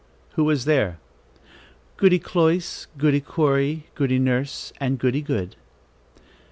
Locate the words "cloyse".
2.17-2.87